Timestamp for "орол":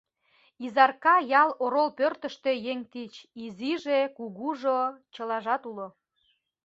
1.63-1.89